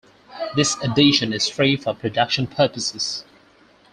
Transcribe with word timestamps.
This 0.55 0.75
edition 0.83 1.31
is 1.31 1.47
free 1.47 1.75
for 1.77 1.93
production 1.93 2.47
purposes. 2.47 3.23